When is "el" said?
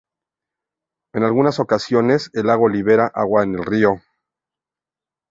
2.33-2.47, 3.53-3.63